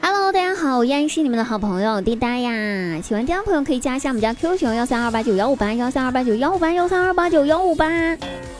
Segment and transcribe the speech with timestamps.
[0.00, 3.00] Hello，大家好，我依然是你们的好朋友滴答呀。
[3.02, 7.88] 喜欢滴答朋友可以加一下我们家 Q 群幺三二八九幺五八幺三二八九幺五八幺三二八九幺五八。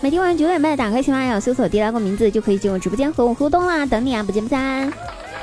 [0.00, 4.92] 每天晚上九点半打开喜马拉雅搜索滴答个名字就可以进入直播间和我互动啦，等你啊，不见不散。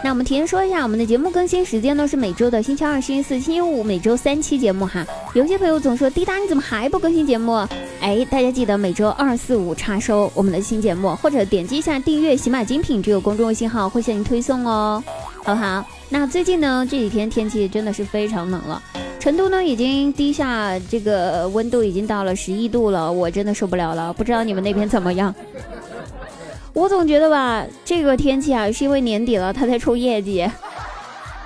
[0.03, 5.05] 那我们提前说一下，我们的节目更新时间呢是每周的星期二、星期四、星期五，每周三期节目哈。
[5.33, 7.65] 有些朋友总说滴答你怎么还不更新节目？
[8.01, 15.01] 哎，大家记得每周二、四、五插收我们的新节目，或者点击一下订阅喜马精品这个公众微信号，会向您推送哦，
[15.43, 15.85] 好不好？
[16.09, 18.81] 那最近呢这几天天气真的是非常冷了，
[19.19, 25.33] 成都呢已经低下，这个温度已经到了十一度了，我真的受不了了，不知道你们那边怎么样？
[26.73, 30.49] 我总觉得吧，这个天气啊，是因为年底了，他在冲业绩，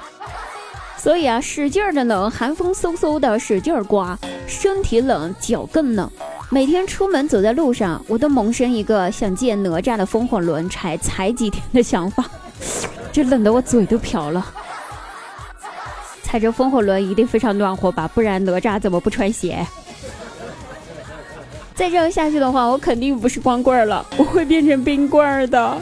[0.95, 4.17] 所以啊，使劲儿的冷，寒风嗖嗖的使劲儿刮，
[4.47, 6.09] 身体冷，脚更冷。
[6.49, 12.23] 每天出门走在路上，我都萌生一个想借哪吒的风火轮踩踩几天的想法，
[13.11, 14.45] 这冷得我嘴都瓢了。
[16.23, 19.65] 踩着风火轮一定非常暖和吧，不然哪吒怎么不穿鞋？
[21.73, 25.77] 再这样下去的话，我肯定不是光棍了，我会变成冰棍的。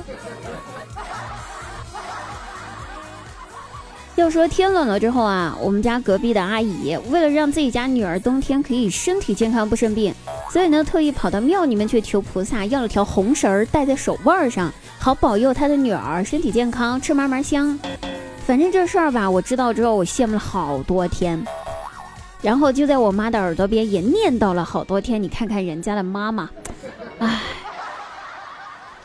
[4.15, 10.13] 要说天冷了之后啊，我们家隔壁的阿姨为了让自己家女儿冬天可以身体健康不生病，
[10.51, 14.71] 所以呢特意跑到庙里面去求菩萨，要了条红绳儿戴在手腕上，
[15.05, 17.77] 好保佑他的女儿身体健康，吃嘛嘛香。
[18.43, 21.45] 反正这事儿吧，我知道之后我羡慕了好多天。
[22.41, 26.49] 然后就在我妈的耳朵边也念叨了好多天，你看看人家的妈妈，
[27.19, 27.39] 唉，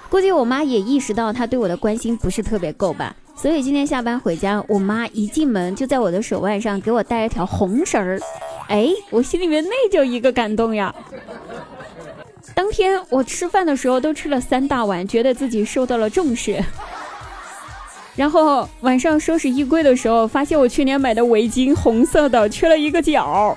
[0.09, 8.19] 估计我妈也意识到她对我的关心不是特别够吧，所以今天下班回家，我妈一进门就在我的手腕上给我戴了条红绳儿，
[8.69, 10.95] 哎，我心里面那叫一个感动呀！
[12.61, 16.63] 当天我吃饭的时候都吃了三大碗，觉得自己受到了重视。
[18.15, 23.57] 然后晚上收拾衣柜的时候，发现我去年买的围巾红色的缺了一个角。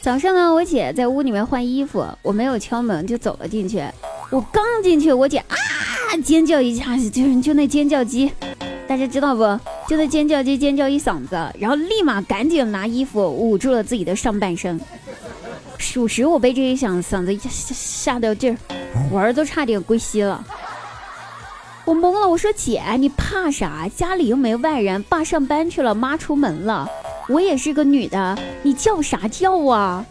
[0.00, 3.84] 早上呢，我姐在屋里面换衣服，我没有敲门就走了进去。
[4.30, 5.54] 我刚进去，我姐啊
[6.24, 8.32] 尖叫一下，就是就那尖叫机，
[8.88, 9.60] 大家知道不？
[9.88, 14.80] 就在尖叫机尖叫一嗓子，然后立马赶紧拿衣服捂住了自己的上半身。
[15.78, 18.58] 属实，我被这一响嗓子吓吓得劲儿，
[19.10, 20.44] 魂儿都差点归西了。
[21.84, 23.88] 我懵了，我说姐，你怕啥？
[23.94, 26.88] 家里又没外人，爸上班去了，妈出门了，
[27.28, 30.04] 我也是个女的，你叫啥叫啊？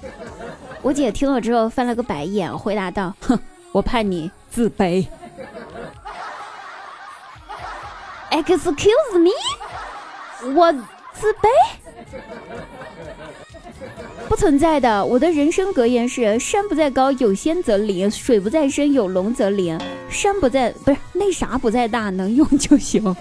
[0.82, 3.38] 我姐听了之后翻了个白眼，回答道：“哼，
[3.74, 5.06] 我怕你自卑。
[8.32, 9.32] ”Excuse me，
[10.54, 10.72] 我
[11.14, 11.48] 自卑？
[14.28, 19.80] 不存在的，我的人生格言是：山不在高，有仙则灵；水不在深，有龙则灵。
[20.10, 23.04] 山不在，不是那啥不在大，能用就行。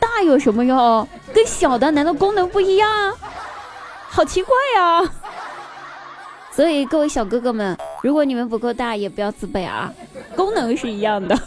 [0.00, 1.06] 大有什么用？
[1.32, 3.14] 跟小的难道功能不一样？
[4.08, 5.02] 好奇怪呀！
[6.52, 9.92] 所以各位小哥哥们，如果你们不够大，也不要自卑啊，
[10.36, 11.38] 功能是一样的。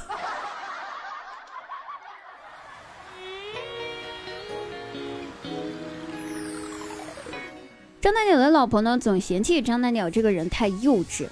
[8.03, 11.25] 张大鸟的老婆呢，总嫌弃张大鸟这个人太幼稚，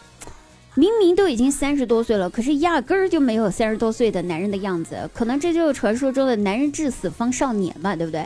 [0.74, 4.96] 明明都已经三十多岁了，可是压根儿就没有三十多岁的男人的样子。
[5.14, 8.26] 可能这就是传说中的男人至死方少年吧，对不对？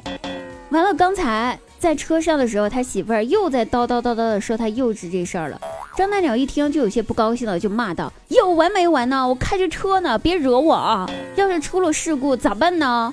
[0.69, 5.59] 完了，刚才在车上的时候，他媳妇儿又在叨叨叨叨的说他幼稚这事儿了。
[5.97, 9.27] 张大鸟一听就有些不高兴了，就骂道：“有完没完呢？
[9.27, 11.09] 我开着车呢，别惹我啊！
[11.35, 13.11] 要是出了事故咋办呢？”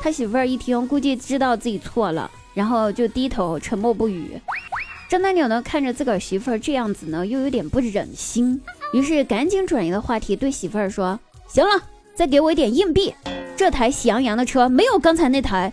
[0.00, 4.40] 他媳妇儿一听，估计知道自己错了，然后就低头沉默不语。
[5.08, 8.60] 张大鸟呢，看着自个儿媳妇儿这样子呢，又有点不忍心，
[8.94, 11.82] 于是赶紧转移了话题，对媳妇儿说：“行了，
[12.14, 13.14] 再给我一点硬币。
[13.54, 15.70] 这台喜羊羊的车没有刚才那台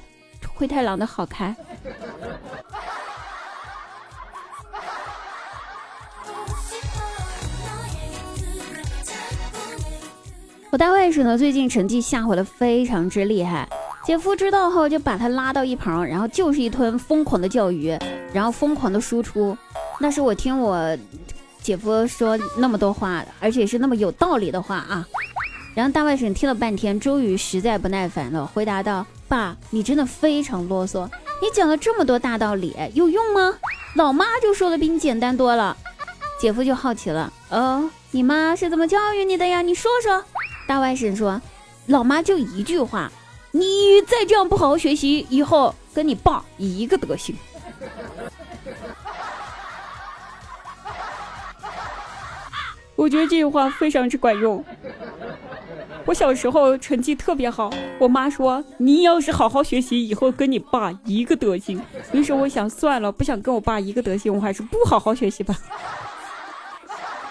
[0.53, 1.55] 灰太狼的好开。”
[10.71, 13.67] 我大外甥呢，最近成绩下滑的非常之厉害。
[14.05, 17.95] 姐夫知道后，就把他拉到一旁，然后就是一顿疯狂的教育，
[18.33, 19.55] 然后疯狂的输出。
[19.99, 20.97] 那是我听我
[21.61, 25.05] 姐夫说那么多话，而且是那么有道理的话啊。
[25.75, 31.05] 然后大外甥听了半天，终于实在不耐烦了，回答道：“爸，你真的非常啰嗦，
[31.41, 33.53] 你讲了这么多大道理，有用吗？
[33.95, 35.77] 老妈就说的比你简单多了。”
[36.39, 39.61] 姐夫就好奇了：“哦，你妈是怎么教育你的呀？
[39.61, 40.23] 你说说。”
[40.67, 41.39] 大外甥说
[41.87, 43.11] ：“老妈就一句话。”
[43.51, 47.35] 你再这样不好好学习以后跟你爸一个德行。
[52.95, 54.63] 我觉得这句话非常之管用。
[56.05, 57.69] 我小时候成绩特别好
[57.99, 61.81] 我妈说你要是好好学习以后跟你爸一个德行。
[62.11, 65.55] 于是我想算了不想跟我爸一个德行我还是不好好学习吧。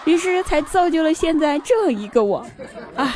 [0.05, 2.45] 于是才造就了现在这一个我。
[2.95, 3.15] 唉。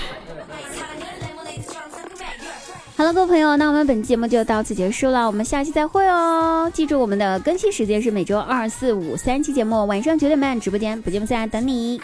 [2.96, 6.70] 好了，各位朋友，那我们本期节目就到此结束了，我们下期再会哦！
[6.72, 12.00] 记住我们的更新时间是每周二、四、五三期节目，晚上九点半直播间不见不散，等你。